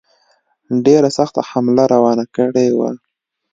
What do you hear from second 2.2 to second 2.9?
کړې وه.